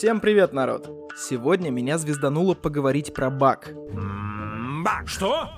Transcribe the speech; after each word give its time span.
Всем 0.00 0.20
привет, 0.20 0.54
народ! 0.54 1.10
Сегодня 1.14 1.68
меня 1.68 1.98
звездануло 1.98 2.54
поговорить 2.54 3.12
про 3.12 3.28
баг. 3.28 3.74
Бак. 4.82 5.06
Что? 5.06 5.50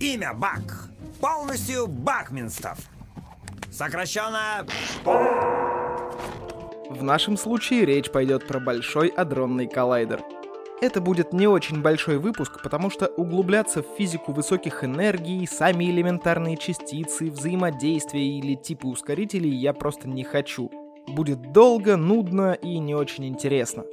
Имя 0.00 0.34
Бак. 0.34 0.88
Полностью 1.20 1.86
Бакминстов. 1.86 2.78
Сокращенно... 3.70 4.66
В 5.04 7.04
нашем 7.04 7.36
случае 7.36 7.84
речь 7.84 8.10
пойдет 8.10 8.44
про 8.44 8.58
большой 8.58 9.06
адронный 9.06 9.68
коллайдер. 9.68 10.20
Это 10.82 11.00
будет 11.00 11.32
не 11.32 11.46
очень 11.46 11.80
большой 11.80 12.18
выпуск, 12.18 12.60
потому 12.64 12.90
что 12.90 13.06
углубляться 13.06 13.84
в 13.84 13.96
физику 13.96 14.32
высоких 14.32 14.82
энергий, 14.82 15.46
сами 15.46 15.84
элементарные 15.84 16.56
частицы, 16.56 17.30
взаимодействия 17.30 18.36
или 18.36 18.56
типы 18.56 18.88
ускорителей 18.88 19.54
я 19.54 19.72
просто 19.72 20.08
не 20.08 20.24
хочу. 20.24 20.72
Будет 21.08 21.52
долго, 21.52 21.96
нудно 21.96 22.52
и 22.52 22.78
не 22.78 22.94
очень 22.94 23.26
интересно. 23.26 23.84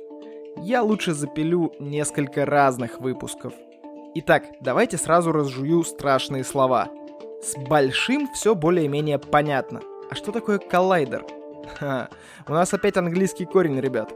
Я 0.58 0.84
лучше 0.84 1.14
запилю 1.14 1.73
несколько 1.80 2.45
разных 2.45 3.00
выпусков. 3.00 3.54
Итак, 4.16 4.45
давайте 4.62 4.98
сразу 4.98 5.31
разжую 5.31 5.84
страшные 5.84 6.44
слова. 6.44 6.90
С 7.41 7.55
большим 7.67 8.28
все 8.34 8.55
более-менее 8.55 9.20
понятно. 9.20 9.81
А 10.09 10.16
что 10.16 10.31
такое 10.31 10.58
коллайдер? 10.58 11.26
Ха, 11.76 12.09
у 12.48 12.54
нас 12.54 12.73
опять 12.73 12.98
английский 12.98 13.45
корень, 13.45 13.80
ребят. 13.80 14.14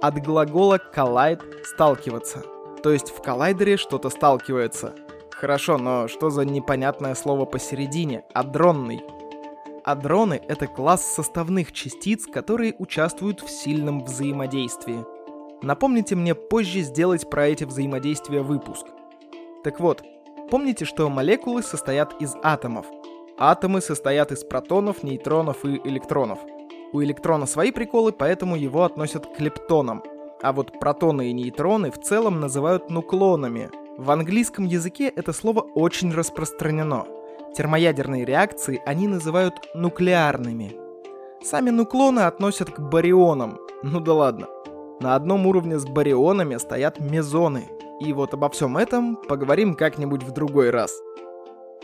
От 0.00 0.22
глагола 0.22 0.78
collide— 0.94 1.42
сталкиваться. 1.64 2.42
То 2.82 2.92
есть 2.92 3.10
в 3.10 3.22
коллайдере 3.22 3.76
что-то 3.76 4.10
сталкивается. 4.10 4.94
Хорошо, 5.30 5.78
но 5.78 6.06
что 6.06 6.30
за 6.30 6.44
непонятное 6.44 7.14
слово 7.14 7.44
посередине? 7.44 8.24
Адронный. 8.32 9.02
Адроны— 9.84 10.40
это 10.48 10.68
класс 10.68 11.02
составных 11.02 11.72
частиц, 11.72 12.26
которые 12.26 12.74
участвуют 12.78 13.40
в 13.40 13.50
сильном 13.50 14.04
взаимодействии. 14.04 15.04
Напомните 15.60 16.14
мне 16.14 16.36
позже 16.36 16.82
сделать 16.82 17.28
про 17.28 17.48
эти 17.48 17.64
взаимодействия 17.64 18.42
выпуск. 18.42 18.86
Так 19.64 19.80
вот, 19.80 20.04
помните, 20.50 20.84
что 20.84 21.08
молекулы 21.08 21.64
состоят 21.64 22.20
из 22.20 22.36
атомов. 22.44 22.86
Атомы 23.38 23.80
состоят 23.80 24.30
из 24.30 24.44
протонов, 24.44 25.02
нейтронов 25.02 25.64
и 25.64 25.80
электронов. 25.84 26.38
У 26.92 27.02
электрона 27.02 27.46
свои 27.46 27.72
приколы, 27.72 28.12
поэтому 28.12 28.54
его 28.54 28.84
относят 28.84 29.26
к 29.26 29.40
лептонам. 29.40 30.04
А 30.42 30.52
вот 30.52 30.78
протоны 30.78 31.30
и 31.30 31.32
нейтроны 31.32 31.90
в 31.90 32.00
целом 32.00 32.38
называют 32.38 32.88
нуклонами. 32.88 33.70
В 33.96 34.12
английском 34.12 34.64
языке 34.64 35.08
это 35.08 35.32
слово 35.32 35.60
очень 35.60 36.12
распространено— 36.12 37.04
Термоядерные 37.54 38.24
реакции 38.24 38.80
они 38.86 39.08
называют 39.08 39.54
нуклеарными. 39.74 40.74
Сами 41.42 41.68
нуклоны 41.68 42.20
относят 42.20 42.70
к 42.70 42.80
барионам. 42.80 43.58
Ну 43.82 44.00
да 44.00 44.14
ладно. 44.14 44.46
На 45.00 45.16
одном 45.16 45.46
уровне 45.46 45.78
с 45.78 45.84
барионами 45.84 46.56
стоят 46.56 46.98
мезоны. 46.98 47.68
И 48.00 48.12
вот 48.14 48.32
обо 48.32 48.48
всем 48.48 48.78
этом 48.78 49.16
поговорим 49.16 49.74
как-нибудь 49.74 50.22
в 50.22 50.30
другой 50.30 50.70
раз. 50.70 50.98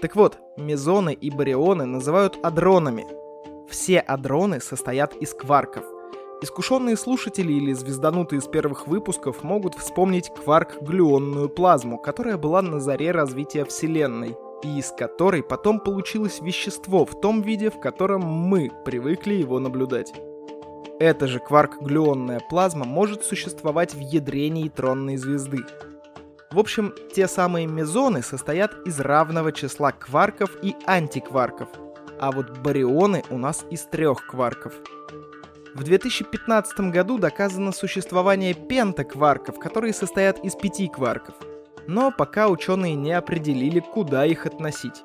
Так 0.00 0.16
вот, 0.16 0.38
мезоны 0.56 1.12
и 1.12 1.30
барионы 1.30 1.84
называют 1.84 2.38
адронами. 2.42 3.04
Все 3.68 3.98
адроны 3.98 4.60
состоят 4.60 5.14
из 5.16 5.34
кварков. 5.34 5.84
Искушенные 6.40 6.96
слушатели 6.96 7.52
или 7.52 7.74
звезданутые 7.74 8.38
из 8.38 8.46
первых 8.46 8.86
выпусков 8.86 9.42
могут 9.42 9.74
вспомнить 9.74 10.30
кварк-глюонную 10.30 11.50
плазму, 11.50 11.98
которая 11.98 12.38
была 12.38 12.62
на 12.62 12.80
заре 12.80 13.10
развития 13.10 13.66
Вселенной– 13.66 14.34
и 14.62 14.78
из 14.78 14.90
которой 14.90 15.42
потом 15.42 15.80
получилось 15.80 16.40
вещество 16.40 17.04
в 17.04 17.20
том 17.20 17.42
виде, 17.42 17.70
в 17.70 17.78
котором 17.80 18.22
мы 18.22 18.70
привыкли 18.84 19.34
его 19.34 19.58
наблюдать. 19.58 20.12
Эта 21.00 21.28
же 21.28 21.38
кварк-глюонная 21.38 22.40
плазма 22.50 22.84
может 22.84 23.24
существовать 23.24 23.94
в 23.94 24.00
ядре 24.00 24.48
нейтронной 24.48 25.16
звезды. 25.16 25.64
В 26.50 26.58
общем, 26.58 26.92
те 27.14 27.28
самые 27.28 27.66
мезоны 27.66 28.22
состоят 28.22 28.74
из 28.86 28.98
равного 28.98 29.52
числа 29.52 29.92
кварков 29.92 30.56
и 30.62 30.74
антикварков, 30.86 31.68
а 32.18 32.32
вот 32.32 32.58
барионы 32.58 33.22
у 33.30 33.38
нас 33.38 33.64
из 33.70 33.82
трех 33.82 34.26
кварков. 34.26 34.72
В 35.74 35.84
2015 35.84 36.80
году 36.90 37.18
доказано 37.18 37.70
существование 37.70 38.54
пентакварков, 38.54 39.60
которые 39.60 39.92
состоят 39.92 40.44
из 40.44 40.56
пяти 40.56 40.88
кварков– 40.88 41.36
но 41.88 42.12
пока 42.12 42.48
ученые 42.48 42.94
не 42.94 43.12
определили, 43.12 43.80
куда 43.80 44.26
их 44.26 44.46
относить. 44.46 45.02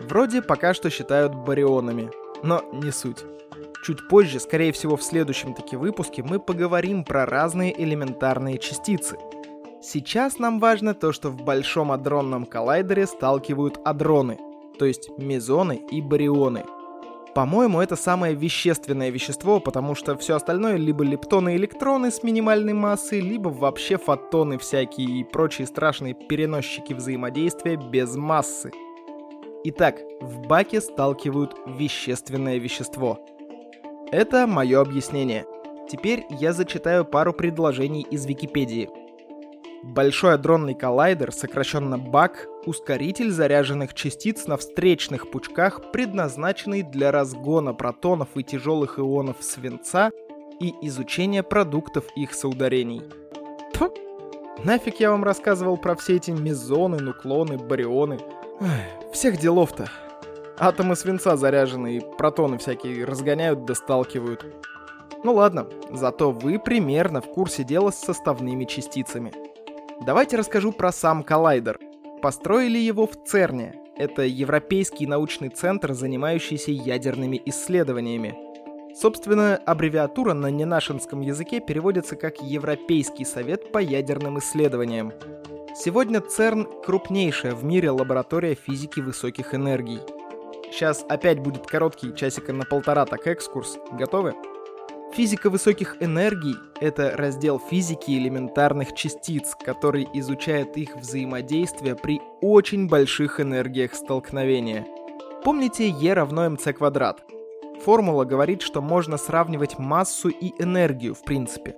Вроде 0.00 0.40
пока 0.40 0.72
что 0.72 0.88
считают 0.88 1.34
барионами, 1.34 2.10
но 2.42 2.62
не 2.72 2.92
суть. 2.92 3.24
Чуть 3.84 4.08
позже, 4.08 4.38
скорее 4.38 4.72
всего 4.72 4.96
в 4.96 5.02
следующем 5.02 5.54
таки 5.54 5.76
выпуске, 5.76 6.22
мы 6.22 6.38
поговорим 6.38 7.04
про 7.04 7.26
разные 7.26 7.78
элементарные 7.82 8.58
частицы. 8.58 9.18
Сейчас 9.82 10.38
нам 10.38 10.60
важно 10.60 10.94
то, 10.94 11.12
что 11.12 11.30
в 11.30 11.42
большом 11.42 11.90
адронном 11.90 12.46
коллайдере 12.46 13.06
сталкивают 13.06 13.80
адроны, 13.84 14.38
то 14.78 14.84
есть 14.84 15.10
мезоны 15.18 15.82
и 15.90 16.00
барионы– 16.00 16.64
по-моему, 17.34 17.80
это 17.80 17.96
самое 17.96 18.34
вещественное 18.34 19.10
вещество, 19.10 19.60
потому 19.60 19.94
что 19.94 20.16
все 20.16 20.36
остальное 20.36 20.76
либо 20.76 21.04
лептоны 21.04 21.54
и 21.54 21.56
электроны 21.56 22.10
с 22.10 22.22
минимальной 22.22 22.72
массой, 22.72 23.20
либо 23.20 23.48
вообще 23.48 23.98
фотоны 23.98 24.58
всякие 24.58 25.20
и 25.20 25.24
прочие 25.24 25.66
страшные 25.66 26.14
переносчики 26.14 26.92
взаимодействия 26.92 27.76
без 27.76 28.16
массы. 28.16 28.72
Итак, 29.64 29.98
в 30.20 30.46
баке 30.46 30.80
сталкивают 30.80 31.54
вещественное 31.66 32.58
вещество. 32.58 33.18
Это 34.10 34.46
мое 34.46 34.80
объяснение. 34.80 35.44
Теперь 35.88 36.24
я 36.30 36.52
зачитаю 36.52 37.04
пару 37.04 37.32
предложений 37.32 38.06
из 38.10 38.26
Википедии– 38.26 38.88
Большой 39.82 40.34
адронный 40.34 40.74
коллайдер, 40.74 41.32
сокращенно 41.32 41.96
БАК, 41.96 42.46
ускоритель 42.66 43.30
заряженных 43.30 43.94
частиц 43.94 44.46
на 44.46 44.56
встречных 44.56 45.30
пучках, 45.30 45.90
предназначенный 45.92 46.82
для 46.82 47.10
разгона 47.10 47.74
протонов 47.74 48.28
и 48.34 48.42
тяжелых 48.42 48.98
ионов 48.98 49.36
свинца 49.40 50.10
и 50.60 50.74
изучения 50.82 51.42
продуктов 51.42 52.04
их 52.16 52.34
соударений. 52.34 53.02
Тьфу! 53.72 53.92
Нафиг 54.64 55.00
я 55.00 55.10
вам 55.10 55.24
рассказывал 55.24 55.78
про 55.78 55.94
все 55.96 56.16
эти 56.16 56.30
мезоны, 56.30 56.98
нуклоны, 56.98 57.56
барионы. 57.56 58.18
Эх, 58.60 59.12
всех 59.12 59.38
делов-то. 59.38 59.88
Атомы 60.58 60.96
свинца 60.96 61.36
заряжены 61.36 61.96
и 61.96 62.00
протоны 62.18 62.58
всякие 62.58 63.06
разгоняют 63.06 63.64
да. 63.64 64.38
Ну 65.24 65.34
ладно, 65.34 65.66
зато 65.90 66.30
вы 66.30 66.58
примерно 66.58 67.22
в 67.22 67.26
курсе 67.26 67.64
дела 67.64 67.90
с 67.90 67.98
составными 67.98 68.64
частицами. 68.64 69.32
Давайте 70.04 70.36
расскажу 70.36 70.72
про 70.72 70.92
сам 70.92 71.22
коллайдер. 71.22 71.78
Построили 72.22 72.78
его 72.78 73.06
в 73.06 73.16
ЦЕРНе. 73.24 73.74
Это 73.96 74.22
Европейский 74.22 75.06
научный 75.06 75.48
центр, 75.48 75.94
занимающийся 75.94 76.70
ядерными 76.70 77.40
исследованиями. 77.46 78.34
Собственно, 78.94 79.56
аббревиатура 79.56 80.34
на 80.34 80.48
ненашинском 80.48 81.22
языке 81.22 81.60
переводится 81.60 82.16
как 82.16 82.42
Европейский 82.42 83.24
совет 83.24 83.72
по 83.72 83.78
ядерным 83.78 84.38
исследованиям. 84.38 85.12
Сегодня 85.74 86.20
ЦЕРН— 86.20 86.68
крупнейшая 86.84 87.54
в 87.54 87.64
мире 87.64 87.90
лаборатория 87.90 88.54
физики 88.54 89.00
высоких 89.00 89.54
энергий. 89.54 90.00
Сейчас 90.70 91.06
опять 91.08 91.38
будет 91.38 91.66
короткий, 91.66 92.14
часика 92.14 92.52
на 92.52 92.64
полтора 92.64 93.06
так 93.06 93.26
экскурс. 93.26 93.78
Готовы? 93.92 94.34
Физика 95.12 95.50
высоких 95.50 95.96
энергий— 96.00 96.54
это 96.80 97.16
раздел 97.16 97.58
физики 97.58 98.12
элементарных 98.12 98.94
частиц, 98.94 99.56
который 99.56 100.08
изучает 100.14 100.76
их 100.76 100.94
взаимодействие 100.96 101.96
при 101.96 102.20
очень 102.40 102.86
больших 102.86 103.40
энергиях 103.40 103.94
столкновения. 103.94 104.86
Помните 105.42 105.88
E 105.88 106.14
равно 106.14 106.46
mc 106.46 106.72
квадрат? 106.74 107.24
Формула 107.84 108.24
говорит, 108.24 108.62
что 108.62 108.80
можно 108.80 109.16
сравнивать 109.16 109.80
массу 109.80 110.28
и 110.28 110.52
энергию 110.62 111.14
в 111.16 111.24
принципе. 111.24 111.74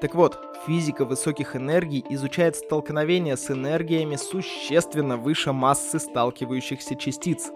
Так 0.00 0.14
вот, 0.14 0.38
физика 0.66 1.04
высоких 1.04 1.56
энергий 1.56 2.02
изучает 2.08 2.56
столкновение 2.56 3.36
с 3.36 3.50
энергиями 3.50 4.16
существенно 4.16 5.18
выше 5.18 5.52
массы 5.52 5.98
сталкивающихся 5.98 6.96
частиц. 6.96 7.50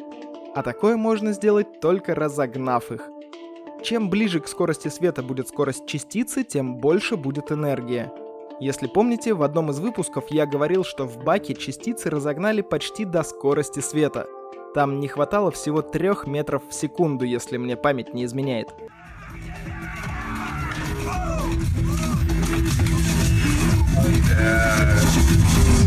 А 0.55 0.62
такое 0.62 0.99
можно 0.99 1.32
сделать 1.32 1.81
только 1.81 2.15
разогнав 2.15 2.93
их. 2.93 3.09
Чем 3.85 4.09
ближе 4.09 4.41
к 4.41 4.49
скорости 4.49 4.89
света 4.89 5.23
будет 5.23 5.49
скорость 5.49 5.87
частицы, 5.87 6.43
тем 6.43 6.77
больше 6.77 7.19
будет 7.19 7.53
энергия. 7.53 8.11
Если 8.59 8.87
помните, 8.87 9.35
в 9.35 9.43
одном 9.43 9.71
из 9.71 9.79
выпусков 9.79 10.25
я 10.31 10.47
говорил, 10.47 10.85
что 10.85 11.05
в 11.05 11.23
баке 11.23 11.55
частицы 11.55 12.09
разогнали 12.09 12.63
почти 12.63 13.05
до 13.05 13.23
скорости 13.23 13.81
света. 13.81 14.27
Там 14.75 15.01
не 15.01 15.09
хватало 15.09 15.51
всего 15.51 15.83
3 15.83 16.25
метров 16.25 16.63
в 16.67 16.73
секунду, 16.73 17.27
если 17.27 17.59
мне 17.59 17.77
память 17.77 18.15
не 18.15 18.25
изменяет. 18.25 18.69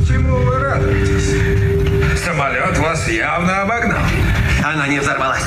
Чему 0.08 0.38
вы 0.38 0.60
радуетесь? 0.60 2.24
Самолет 2.24 2.78
вас 2.78 3.10
явно 3.10 3.64
обогнал. 3.64 4.06
Она 4.64 4.88
не 4.88 5.00
взорвалась. 5.00 5.44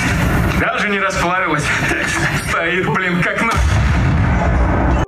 Даже 0.61 0.91
не 0.91 1.01
расплавилась. 1.01 1.65
Стоит, 2.51 2.87
блин, 2.93 3.23
как 3.23 3.41
на... 3.41 3.51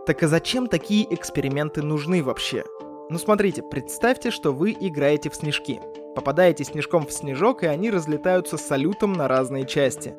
Так 0.06 0.22
а 0.22 0.28
зачем 0.28 0.66
такие 0.66 1.12
эксперименты 1.14 1.82
нужны 1.82 2.22
вообще? 2.22 2.64
Ну 3.10 3.18
смотрите, 3.18 3.62
представьте, 3.62 4.30
что 4.30 4.54
вы 4.54 4.72
играете 4.72 5.28
в 5.28 5.34
снежки. 5.34 5.78
Попадаете 6.14 6.64
снежком 6.64 7.06
в 7.06 7.12
снежок, 7.12 7.64
и 7.64 7.66
они 7.66 7.90
разлетаются 7.90 8.56
салютом 8.56 9.12
на 9.12 9.28
разные 9.28 9.66
части. 9.66 10.14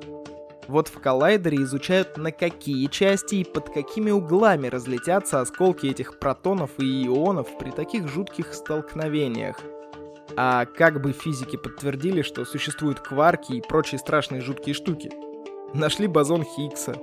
Вот 0.68 0.88
в 0.88 1.00
коллайдере 1.00 1.64
изучают, 1.64 2.16
на 2.18 2.32
какие 2.32 2.86
части 2.86 3.36
и 3.36 3.44
под 3.44 3.72
какими 3.72 4.12
углами 4.12 4.68
разлетятся 4.68 5.42
осколки 5.42 5.88
этих 5.88 6.20
протонов 6.20 6.70
и 6.78 7.08
ионов 7.08 7.48
при 7.58 7.72
таких 7.72 8.08
жутких 8.08 8.54
столкновениях. 8.54 9.60
А 10.38 10.66
как 10.66 11.02
бы 11.02 11.12
физики 11.12 11.58
подтвердили, 11.58 12.22
что 12.22 12.46
существуют 12.46 13.00
кварки 13.00 13.54
и 13.54 13.62
прочие 13.62 13.98
страшные 13.98 14.42
жуткие 14.42 14.76
штуки? 14.76 15.23
Нашли 15.74 16.06
бозон 16.06 16.44
Хиггса. 16.44 16.94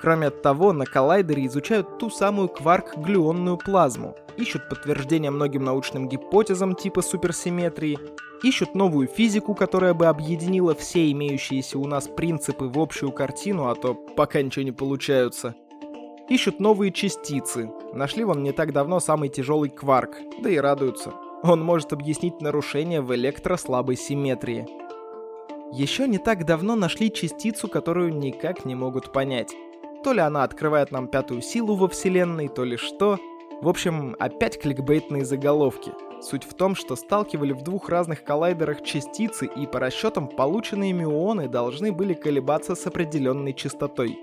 Кроме 0.00 0.30
того, 0.30 0.72
на 0.72 0.86
коллайдере 0.86 1.44
изучают 1.46 1.98
ту 1.98 2.08
самую 2.08 2.48
кварк-глюонную 2.48 3.58
плазму, 3.58 4.16
ищут 4.38 4.68
подтверждения 4.70 5.30
многим 5.30 5.64
научным 5.64 6.08
гипотезам 6.08 6.74
типа 6.74 7.02
суперсимметрии, 7.02 7.98
ищут 8.42 8.74
новую 8.74 9.08
физику, 9.08 9.54
которая 9.54 9.92
бы 9.92 10.06
объединила 10.06 10.74
все 10.74 11.10
имеющиеся 11.12 11.78
у 11.78 11.86
нас 11.86 12.08
принципы 12.08 12.64
в 12.64 12.78
общую 12.78 13.12
картину, 13.12 13.68
а 13.68 13.74
то 13.74 13.94
пока 13.94 14.40
ничего 14.40 14.64
не 14.64 14.72
получаются. 14.72 15.54
Ищут 16.30 16.60
новые 16.60 16.92
частицы. 16.92 17.70
Нашли 17.92 18.24
вон 18.24 18.42
не 18.42 18.52
так 18.52 18.72
давно 18.72 19.00
самый 19.00 19.28
тяжелый 19.28 19.68
кварк, 19.68 20.16
да 20.42 20.48
и 20.48 20.56
радуются. 20.56 21.12
Он 21.42 21.62
может 21.62 21.92
объяснить 21.92 22.40
нарушение 22.40 23.02
в 23.02 23.14
электрослабой 23.14 23.96
симметрии. 23.96 24.66
Еще 25.72 26.06
не 26.06 26.18
так 26.18 26.44
давно 26.44 26.76
нашли 26.76 27.10
частицу, 27.10 27.68
которую 27.68 28.14
никак 28.16 28.64
не 28.64 28.74
могут 28.74 29.12
понять. 29.12 29.54
То 30.04 30.12
ли 30.12 30.20
она 30.20 30.44
открывает 30.44 30.90
нам 30.92 31.08
пятую 31.08 31.40
силу 31.40 31.74
во 31.74 31.88
Вселенной, 31.88 32.48
то 32.48 32.64
ли 32.64 32.76
что. 32.76 33.18
В 33.62 33.68
общем, 33.68 34.14
опять 34.18 34.60
кликбейтные 34.60 35.24
заголовки. 35.24 35.92
Суть 36.20 36.44
в 36.44 36.54
том, 36.54 36.74
что 36.74 36.96
сталкивали 36.96 37.52
в 37.52 37.62
двух 37.62 37.88
разных 37.88 38.22
коллайдерах 38.24 38.82
частицы, 38.82 39.46
и 39.46 39.66
по 39.66 39.80
расчетам 39.80 40.28
полученные 40.28 40.92
мюоны 40.92 41.48
должны 41.48 41.92
были 41.92 42.14
колебаться 42.14 42.74
с 42.74 42.86
определенной 42.86 43.54
частотой. 43.54 44.18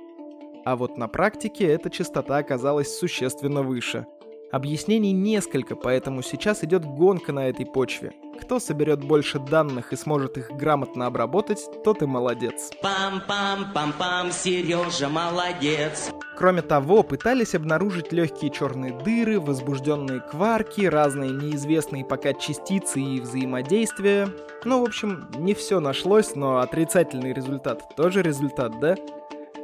А 0.64 0.76
вот 0.76 0.98
на 0.98 1.08
практике 1.08 1.66
эта 1.66 1.90
частота 1.90 2.38
оказалась 2.38 2.98
существенно 2.98 3.64
выше– 3.64 4.06
Объяснений 4.52 5.14
несколько, 5.14 5.78
поэтому 5.78 6.22
сейчас 6.22 6.64
идет 6.64 6.84
гонка 6.84 7.32
на 7.32 7.48
этой 7.48 7.66
почве. 7.66 8.12
Кто 8.42 8.60
соберет 8.60 9.02
больше 9.02 9.40
данных 9.40 9.94
и 9.94 9.96
сможет 9.96 10.38
их 10.38 10.52
грамотно 10.52 11.06
обработать, 11.06 11.60
тот 11.86 12.02
и 12.02 12.06
молодец. 12.06 12.72
Пам-пам-пам-пам, 12.84 14.32
Сережа 14.32 15.08
молодец. 15.08 16.12
Кроме 16.38 16.62
того, 16.64 17.04
пытались 17.04 17.56
обнаружить 17.56 18.12
легкие 18.12 18.52
черные 18.52 18.92
дыры, 18.92 19.40
возбужденные 19.40 20.20
кварки, 20.20 20.82
разные 20.82 21.30
неизвестные 21.30 22.04
пока 22.04 22.34
частицы 22.34 23.00
и 23.00 23.22
взаимодействия. 23.22 24.28
Ну, 24.66 24.82
в 24.82 24.84
общем, 24.84 25.30
не 25.38 25.54
все 25.54 25.80
нашлось, 25.80 26.36
но 26.36 26.58
отрицательный 26.58 27.32
результат 27.32 27.96
тоже 27.96 28.22
результат, 28.22 28.80
да? 28.80 28.96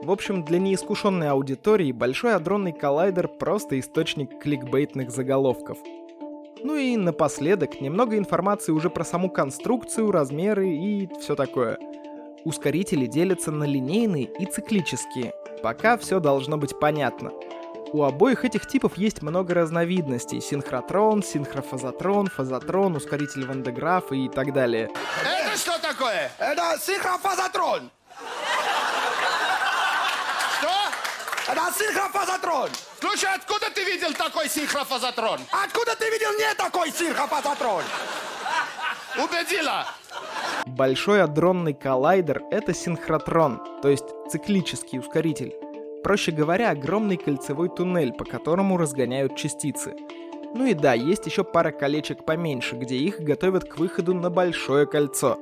В 0.03 0.11
общем, 0.11 0.43
для 0.43 0.59
неискушенной 0.59 1.29
аудитории 1.29 1.91
Большой 1.91 2.35
Адронный 2.35 2.71
Коллайдер 2.71 3.27
просто 3.27 3.79
источник 3.79 4.39
кликбейтных 4.39 5.09
заголовков. 5.09 5.79
Ну 6.63 6.75
и 6.75 6.95
напоследок 6.95 7.81
немного 7.81 8.17
информации 8.17 8.71
уже 8.71 8.89
про 8.89 9.03
саму 9.03 9.29
конструкцию, 9.29 10.11
размеры 10.11 10.69
и 10.69 11.09
все 11.19 11.35
такое. 11.35 11.77
Ускорители 12.45 13.07
делятся 13.07 13.51
на 13.51 13.63
линейные 13.63 14.25
и 14.39 14.45
циклические. 14.45 15.33
Пока 15.63 15.97
все 15.97 16.19
должно 16.19 16.57
быть 16.57 16.79
понятно. 16.79 17.31
У 17.91 18.03
обоих 18.03 18.45
этих 18.45 18.67
типов 18.67 18.97
есть 18.97 19.21
много 19.21 19.53
разновидностей. 19.55 20.41
Синхротрон, 20.41 21.23
синхрофазотрон, 21.23 22.27
фазотрон, 22.27 22.95
ускоритель 22.95 23.45
Вандеграфа 23.47 24.13
и 24.13 24.29
так 24.29 24.53
далее. 24.53 24.89
Это 25.23 25.57
что 25.57 25.81
такое? 25.81 26.31
Это 26.37 26.77
синхрофазотрон! 26.79 27.89
Это 31.67 31.83
синхрофазотрон! 31.83 32.69
Слушай, 32.99 33.29
откуда 33.35 33.69
ты 33.73 33.83
видел 33.83 34.13
такой 34.13 34.47
синхрофазотрон? 34.47 35.39
Откуда 35.51 35.95
ты 35.97 36.09
видел 36.09 36.31
не 36.37 36.53
такой 36.55 36.91
синхрофазотрон? 36.91 37.83
Убедила! 39.17 39.85
Большой 40.65 41.21
адронный 41.21 41.73
коллайдер— 41.73 42.43
это 42.51 42.73
синхротрон, 42.73 43.61
то 43.81 43.89
есть 43.89 44.05
циклический 44.29 44.99
ускоритель. 44.99 45.55
Проще 46.03 46.31
говоря, 46.31 46.69
огромный 46.69 47.17
кольцевой 47.17 47.69
туннель, 47.69 48.13
по 48.13 48.23
которому 48.23 48.77
разгоняют 48.77 49.35
частицы. 49.35 49.95
Ну 50.53 50.65
и 50.65 50.73
да, 50.73 50.93
есть 50.93 51.25
еще 51.25 51.43
пара 51.43 51.71
колечек 51.71 52.25
поменьше, 52.25 52.75
где 52.75 52.95
их 52.95 53.19
готовят 53.19 53.65
к 53.65 53.77
выходу 53.77 54.13
на 54.13 54.29
большое 54.29 54.85
кольцо. 54.85 55.37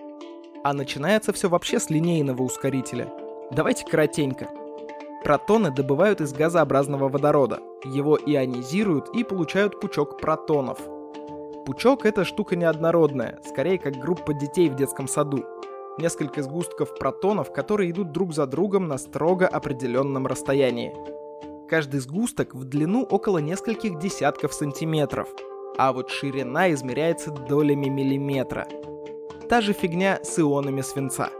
А 0.63 0.73
начинается 0.73 1.33
все 1.33 1.49
вообще 1.49 1.79
с 1.79 1.91
линейного 1.91 2.41
ускорителя. 2.41 3.11
Давайте 3.51 3.85
коротенько. 3.85 4.49
Протоны 5.25 5.71
добывают 5.71 6.21
из 6.21 6.33
газообразного 6.33 7.09
водорода. 7.09 7.59
Его 7.83 8.15
ионизируют 8.15 9.09
и 9.15 9.23
получают 9.23 9.79
пучок 9.79 10.21
протонов. 10.21 10.77
Пучок— 11.65 12.05
это 12.07 12.23
штука 12.23 12.55
неоднородная, 12.55 13.39
скорее 13.43 13.79
как 13.79 13.95
группа 13.95 14.35
детей 14.35 14.69
в 14.69 14.75
детском 14.75 15.07
саду. 15.07 15.43
Несколько 15.97 16.43
сгустков 16.43 16.95
протонов, 16.99 17.51
которые 17.51 17.89
идут 17.89 18.11
друг 18.11 18.35
за 18.35 18.45
другом 18.45 18.87
на 18.87 18.99
строго 18.99 19.47
определенном 19.47 20.27
расстоянии. 20.27 20.93
Каждый 21.67 22.01
сгусток 22.01 22.53
в 22.53 22.63
длину 22.65 23.01
около 23.01 23.39
нескольких 23.39 23.97
десятков 23.97 24.53
сантиметров, 24.53 25.27
а 25.79 25.91
вот 25.91 26.11
ширина 26.11 26.71
измеряется 26.71 27.31
долями 27.31 27.87
миллиметра. 27.87 28.67
Та 29.49 29.61
же 29.61 29.73
фигня 29.73 30.19
с 30.21 30.37
ионами 30.37 30.81
свинца. 30.81 31.31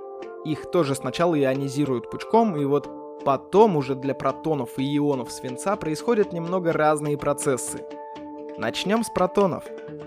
Их 0.44 0.72
тоже 0.72 0.96
сначала 0.96 1.40
ионизируют 1.40 2.10
пучком, 2.10 2.58
и 2.58 2.66
вот 2.66 2.90
Потом 3.24 3.78
уже 3.78 3.96
для 3.96 4.14
протонов 4.14 4.78
и 4.78 4.98
ионов 4.98 5.32
свинца 5.32 5.76
происходят 5.76 6.34
немного 6.34 6.74
разные 6.74 7.18
процессы. 7.18 7.84
Начнем 8.58 9.04
с 9.04 9.10
протонов. 9.10 9.64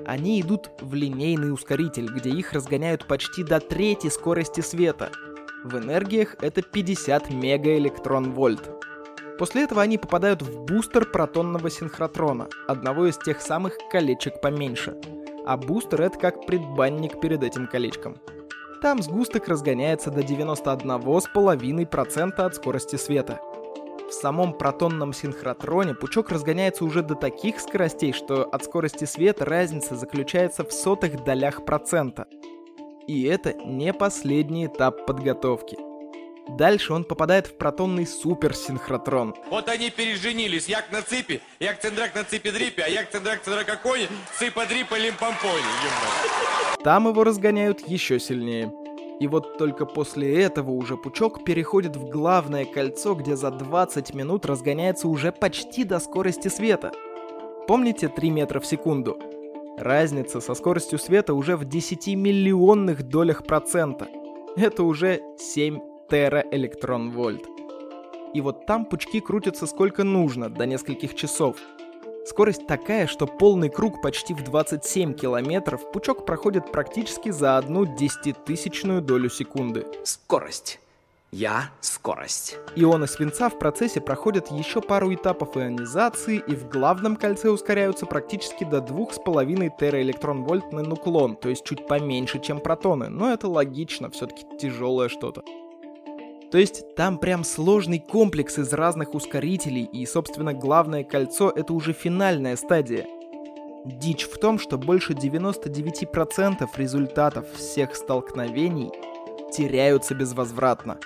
Они 0.06 0.40
идут 0.40 0.70
в 0.80 0.94
линейный 0.94 1.52
ускоритель, 1.52 2.06
где 2.06 2.30
их 2.30 2.52
разгоняют 2.52 3.06
почти 3.06 3.44
до 3.44 3.60
трети 3.60 4.08
скорости 4.08 4.60
света. 4.60 5.10
В 5.64 5.76
энергиях 5.76 6.36
это 6.40 6.62
50 6.62 7.30
мегаэлектрон-вольт. 7.30 8.70
После 9.38 9.64
этого 9.64 9.82
они 9.82 9.98
попадают 9.98 10.42
в 10.42 10.64
бустер 10.64 11.04
протонного 11.04 11.70
синхротрона, 11.70 12.48
одного 12.66 13.06
из 13.06 13.18
тех 13.18 13.40
самых 13.40 13.76
колечек 13.90 14.40
поменьше. 14.40 14.96
А 15.46 15.56
бустер 15.56 16.02
это 16.02 16.18
как 16.18 16.46
предбанник 16.46 17.20
перед 17.20 17.42
этим 17.42 17.66
колечком. 17.66 18.16
Там 18.80 19.02
сгусток 19.02 19.48
разгоняется 19.48 20.12
до 20.12 20.20
91,5% 20.20 22.40
от 22.40 22.54
скорости 22.54 22.94
света. 22.96 23.40
В 24.08 24.12
самом 24.12 24.52
протонном 24.52 25.12
синхротроне 25.12 25.94
пучок 25.94 26.30
разгоняется 26.30 26.84
уже 26.84 27.02
до 27.02 27.16
таких 27.16 27.58
скоростей, 27.60 28.12
что 28.12 28.44
от 28.44 28.62
скорости 28.64 29.04
света 29.04 29.44
разница 29.44 29.96
заключается 29.96 30.62
в 30.64 30.72
сотых 30.72 31.24
долях 31.24 31.64
процента. 31.64 32.26
И 33.06 33.24
это 33.24 33.52
не 33.52 33.92
последний 33.92 34.66
этап 34.66 35.06
подготовки. 35.06 35.87
Дальше 36.48 36.94
он 36.94 37.04
попадает 37.04 37.46
в 37.46 37.56
протонный 37.58 38.06
суперсинхротрон. 38.06 39.34
Вот 39.50 39.68
они 39.68 39.90
переженились. 39.90 40.68
Як 40.68 40.90
на 40.92 41.02
ципе, 41.02 41.40
як 41.60 41.80
цендрак 41.80 42.14
на 42.14 42.24
ципе 42.24 42.52
дрипе, 42.52 42.82
а 42.82 42.88
як 42.88 43.10
цендрак 43.10 43.42
цендракаконе, 43.42 44.08
ципа 44.38 44.64
дрипа 44.66 44.98
лимпомпоне. 44.98 45.62
Там 46.82 47.08
его 47.08 47.24
разгоняют 47.24 47.86
еще 47.86 48.18
сильнее. 48.18 48.72
И 49.20 49.26
вот 49.26 49.58
только 49.58 49.84
после 49.84 50.42
этого 50.42 50.70
уже 50.70 50.96
пучок 50.96 51.44
переходит 51.44 51.96
в 51.96 52.08
главное 52.08 52.64
кольцо, 52.64 53.14
где 53.14 53.36
за 53.36 53.50
20 53.50 54.14
минут 54.14 54.46
разгоняется 54.46 55.08
уже 55.08 55.32
почти 55.32 55.84
до 55.84 55.98
скорости 55.98 56.48
света. 56.48 56.92
Помните 57.66 58.08
3 58.08 58.30
метра 58.30 58.60
в 58.60 58.66
секунду? 58.66 59.18
Разница 59.76 60.40
со 60.40 60.54
скоростью 60.54 60.98
света 60.98 61.34
уже 61.34 61.56
в 61.56 61.64
10 61.64 62.08
миллионных 62.16 63.02
долях 63.02 63.44
процента. 63.44 64.08
Это 64.56 64.82
уже 64.82 65.20
7 65.38 65.87
тераэлектрон-вольт. 66.08 67.46
И 68.34 68.40
вот 68.40 68.66
там 68.66 68.84
пучки 68.84 69.20
крутятся 69.20 69.66
сколько 69.66 70.04
нужно, 70.04 70.48
до 70.50 70.66
нескольких 70.66 71.14
часов. 71.14 71.56
Скорость 72.26 72.66
такая, 72.66 73.06
что 73.06 73.26
полный 73.26 73.70
круг 73.70 74.02
почти 74.02 74.34
в 74.34 74.44
27 74.44 75.14
километров 75.14 75.90
пучок 75.92 76.26
проходит 76.26 76.70
практически 76.70 77.30
за 77.30 77.56
одну 77.56 77.86
десятитысячную 77.86 79.00
долю 79.00 79.30
секунды. 79.30 79.86
Скорость. 80.04 80.78
Я— 81.30 81.70
скорость. 81.80 82.58
Ионы 82.74 83.06
свинца 83.06 83.50
в 83.50 83.58
процессе 83.58 84.00
проходят 84.00 84.50
еще 84.50 84.80
пару 84.80 85.12
этапов 85.12 85.58
ионизации 85.58 86.42
и 86.46 86.54
в 86.54 86.68
главном 86.70 87.16
кольце 87.16 87.50
ускоряются 87.50 88.06
практически 88.06 88.64
до 88.64 88.78
2,5 88.78 89.70
тераэлектрон-вольт 89.78 90.72
на 90.72 90.82
нуклон, 90.82 91.36
то 91.36 91.50
есть 91.50 91.64
чуть 91.64 91.86
поменьше, 91.86 92.40
чем 92.40 92.60
протоны, 92.60 93.08
но 93.10 93.30
это 93.30 93.46
логично, 93.46 94.10
все-таки 94.10 94.44
тяжелое 94.58 95.10
что-то. 95.10 95.42
То 96.50 96.56
есть 96.56 96.94
там 96.96 97.18
прям 97.18 97.44
сложный 97.44 97.98
комплекс 97.98 98.58
из 98.58 98.72
разных 98.72 99.14
ускорителей, 99.14 99.84
и, 99.84 100.06
собственно, 100.06 100.54
главное 100.54 101.04
кольцо— 101.04 101.52
это 101.56 101.74
уже 101.74 101.92
финальная 101.92 102.56
стадия. 102.56 103.06
Дичь 103.84 104.24
в 104.24 104.38
том, 104.38 104.58
что 104.58 104.78
больше 104.78 105.12
99% 105.12 106.66
результатов 106.76 107.46
всех 107.54 107.94
столкновений 107.94 108.90
теряются 109.52 110.14
безвозвратно. 110.14 110.98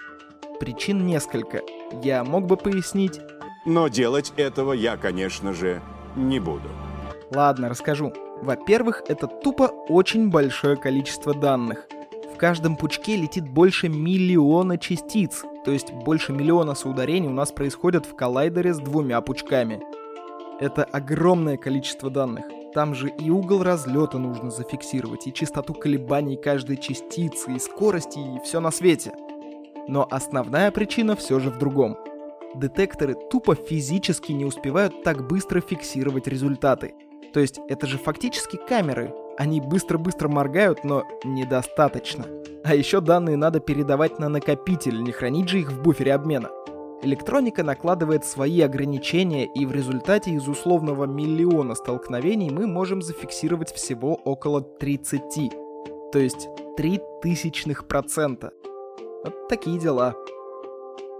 Причин 0.60 1.06
несколько. 1.06 1.60
Я 2.02 2.22
мог 2.22 2.46
бы 2.46 2.56
пояснить? 2.56 3.20
Но 3.66 3.88
делать 3.88 4.32
этого 4.36 4.72
я, 4.72 4.96
конечно 4.96 5.52
же, 5.52 5.82
не 6.16 6.38
буду. 6.40 6.68
Ладно, 7.32 7.68
расскажу. 7.68 8.12
Во-первых, 8.40 9.02
это 9.08 9.26
тупо 9.26 9.64
очень 9.88 10.30
большое 10.30 10.76
количество 10.76 11.34
данных. 11.34 11.86
Каждом 12.42 12.74
пучке 12.74 13.14
летит 13.14 13.48
больше 13.48 13.88
миллиона 13.88 14.76
частиц, 14.76 15.44
то 15.64 15.70
есть 15.70 15.92
больше 15.92 16.32
миллиона 16.32 16.74
соударений 16.74 17.28
у 17.28 17.32
нас 17.32 17.52
происходят 17.52 18.04
в 18.04 18.16
коллайдере 18.16 18.74
с 18.74 18.78
двумя 18.78 19.20
пучками. 19.20 19.80
Это 20.58 20.82
огромное 20.82 21.56
количество 21.56 22.10
данных. 22.10 22.44
Там 22.74 22.96
же 22.96 23.10
и 23.10 23.30
угол 23.30 23.62
разлета 23.62 24.18
нужно 24.18 24.50
зафиксировать, 24.50 25.28
и 25.28 25.32
частоту 25.32 25.72
колебаний 25.72 26.36
каждой 26.36 26.78
частицы, 26.78 27.52
и 27.54 27.60
скорости, 27.60 28.18
и 28.18 28.40
все 28.44 28.58
на 28.58 28.72
свете. 28.72 29.12
Но 29.86 30.08
основная 30.10 30.72
причина 30.72 31.14
все 31.14 31.38
же 31.38 31.48
в 31.48 31.58
другом. 31.58 31.96
Детекторы 32.56 33.14
тупо 33.14 33.54
физически 33.54 34.32
не 34.32 34.44
успевают 34.44 35.04
так 35.04 35.28
быстро 35.28 35.60
фиксировать 35.60 36.26
результаты. 36.26 36.94
То 37.32 37.38
есть 37.38 37.60
это 37.68 37.86
же 37.86 37.98
фактически 37.98 38.56
камеры. 38.56 39.14
Они 39.38 39.60
быстро-быстро 39.60 40.28
моргают, 40.28 40.84
но 40.84 41.04
недостаточно. 41.24 42.24
А 42.64 42.74
еще 42.74 43.00
данные 43.00 43.36
надо 43.36 43.60
передавать 43.60 44.18
на 44.18 44.28
накопитель, 44.28 45.02
не 45.02 45.12
хранить 45.12 45.48
же 45.48 45.60
их 45.60 45.72
в 45.72 45.82
буфере 45.82 46.14
обмена. 46.14 46.50
Электроника 47.02 47.64
накладывает 47.64 48.24
свои 48.24 48.60
ограничения, 48.60 49.46
и 49.46 49.66
в 49.66 49.72
результате 49.72 50.30
из 50.30 50.46
условного 50.46 51.04
миллиона 51.04 51.74
столкновений 51.74 52.50
мы 52.50 52.68
можем 52.68 53.02
зафиксировать 53.02 53.72
всего 53.72 54.14
около 54.14 54.60
30. 54.60 55.52
То 56.12 56.18
есть 56.18 56.48
3 56.76 57.00
тысячных 57.20 57.88
процента. 57.88 58.52
Вот 59.24 59.48
такие 59.48 59.80
дела. 59.80 60.14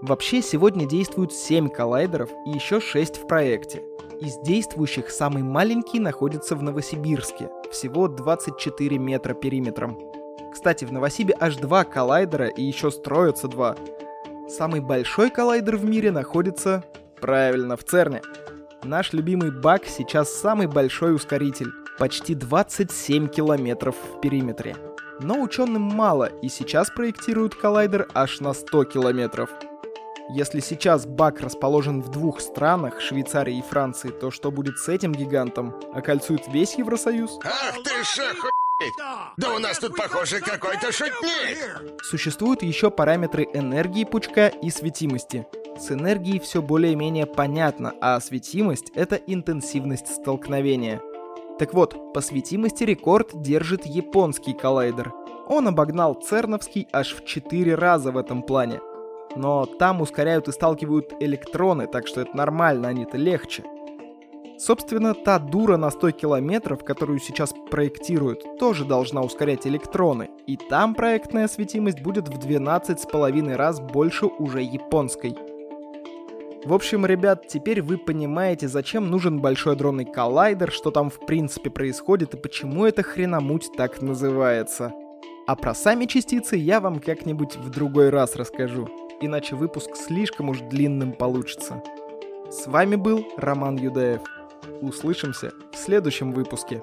Вообще 0.01 0.41
сегодня 0.41 0.85
действуют 0.85 1.33
7 1.33 1.67
коллайдеров 1.67 2.29
и 2.45 2.51
еще 2.51 2.79
6 2.79 3.17
в 3.17 3.27
проекте. 3.27 3.81
Из 4.19 4.37
действующих 4.37 5.09
самый 5.09 5.43
маленький 5.43 5.99
находится 5.99 6.55
в 6.55 6.63
Новосибирске, 6.63 7.49
всего 7.71 8.07
24 8.07 8.97
метра 8.97 9.33
периметром. 9.33 9.99
Кстати, 10.51 10.85
в 10.85 10.93
Новосибе 10.93 11.35
аж 11.39 11.55
два 11.57 11.83
коллайдера 11.83 12.47
и 12.47 12.61
еще 12.63 12.91
строятся 12.91 13.47
два. 13.47 13.75
Самый 14.47 14.81
большой 14.81 15.29
коллайдер 15.29 15.77
в 15.77 15.85
мире 15.85 16.11
находится, 16.11 16.83
правильно, 17.19 17.75
в 17.75 17.83
ЦЕРНе. 17.83 18.21
Наш 18.83 19.13
любимый 19.13 19.51
БАК 19.51 19.85
сейчас 19.85 20.31
самый 20.31 20.67
большой 20.67 21.15
ускоритель, 21.15 21.71
почти 21.97 22.35
27 22.35 23.27
километров 23.27 23.95
в 23.95 24.21
периметре. 24.21 24.75
Но 25.19 25.41
ученым 25.41 25.81
мало, 25.81 26.25
и 26.25 26.49
сейчас 26.49 26.89
проектируют 26.91 27.55
коллайдер 27.55 28.07
аж 28.13 28.41
на 28.41 28.53
100 28.53 28.83
километров. 28.85 29.49
Если 30.29 30.61
сейчас 30.61 31.05
БАК 31.05 31.41
расположен 31.41 32.01
в 32.01 32.09
двух 32.09 32.39
странах, 32.39 33.01
Швейцарии 33.01 33.57
и 33.57 33.61
Франции, 33.61 34.09
то 34.09 34.31
что 34.31 34.51
будет 34.51 34.79
с 34.79 34.87
этим 34.87 35.11
гигантом? 35.11 35.75
Окольцует 35.93 36.47
весь 36.47 36.75
Евросоюз? 36.75 37.39
Ах 37.43 37.75
ты 37.83 38.03
ж! 38.03 38.33
Да 39.37 39.53
у 39.53 39.59
нас 39.59 39.79
тут, 39.79 39.95
похоже, 39.95 40.39
какой-то 40.39 40.91
шутник! 40.91 42.01
Существуют 42.01 42.63
еще 42.63 42.89
параметры 42.89 43.47
энергии 43.53 44.05
пучка 44.05 44.47
и 44.47 44.69
светимости. 44.69 45.45
С 45.77 45.91
энергией 45.91 46.39
все 46.39 46.61
более-менее 46.61 47.25
понятно, 47.25 47.93
а 48.01 48.19
светимость— 48.19 48.91
это 48.95 49.15
интенсивность 49.15 50.07
столкновения. 50.07 51.01
Так 51.59 51.73
вот, 51.73 52.13
по 52.13 52.21
светимости 52.21 52.83
рекорд 52.83 53.41
держит 53.41 53.85
японский 53.85 54.53
коллайдер. 54.53 55.13
Он 55.47 55.67
обогнал 55.67 56.15
церновский 56.15 56.87
аж 56.91 57.13
в 57.13 57.25
4 57.25 57.75
раза 57.75 58.11
в 58.11 58.17
этом 58.17 58.41
плане. 58.41 58.79
Но 59.35 59.65
там 59.65 60.01
ускоряют 60.01 60.47
и 60.47 60.51
сталкивают 60.51 61.13
электроны, 61.19 61.87
так 61.87 62.07
что 62.07 62.21
это 62.21 62.35
нормально, 62.35 62.89
они-то 62.89 63.17
легче. 63.17 63.63
Собственно, 64.57 65.13
та 65.13 65.39
дура 65.39 65.77
на 65.77 65.89
100 65.89 66.11
километров, 66.11 66.83
которую 66.83 67.19
сейчас 67.19 67.53
проектируют, 67.71 68.59
тоже 68.59 68.85
должна 68.85 69.21
ускорять 69.21 69.65
электроны. 69.65 70.29
И 70.45 70.57
там 70.57 70.93
проектная 70.93 71.47
светимость 71.47 72.01
будет 72.01 72.29
в 72.29 72.39
12,5 72.39 73.55
раз 73.55 73.79
больше 73.79 74.27
уже 74.27 74.61
японской. 74.61 75.35
В 76.65 76.73
общем, 76.73 77.05
ребят, 77.05 77.47
теперь 77.47 77.81
вы 77.81 77.97
понимаете, 77.97 78.69
зачем 78.69 79.09
нужен 79.09 79.41
большой 79.41 79.75
дронный 79.75 80.05
коллайдер, 80.05 80.71
что 80.71 80.91
там 80.91 81.09
в 81.09 81.25
принципе 81.25 81.69
происходит 81.69 82.33
и 82.33 82.37
почему 82.37 82.85
эта 82.85 83.03
хреномуть 83.03 83.69
так 83.75 84.01
называется. 84.01 84.93
А 85.45 85.57
про 85.57 85.75
сами 85.75 86.05
частицы 86.05 86.55
я 86.55 86.79
вам 86.79 86.99
как-нибудь 86.99 87.57
в 87.57 87.69
другой 87.69 88.11
раз 88.11 88.37
расскажу, 88.37 88.87
иначе 89.21 89.55
выпуск 89.55 89.95
слишком 89.95 90.49
уж 90.49 90.59
длинным 90.59 91.13
получится. 91.13 91.83
С 92.49 92.67
вами 92.67 92.95
был 92.95 93.25
Роман 93.37 93.77
Юдаев. 93.77 94.21
Услышимся 94.81 95.51
в 95.71 95.77
следующем 95.77 96.31
выпуске. 96.31 96.81